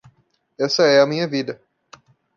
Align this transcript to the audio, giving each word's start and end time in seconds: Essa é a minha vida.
Essa 0.59 0.81
é 0.87 0.99
a 0.99 1.05
minha 1.05 1.27
vida. 1.27 1.61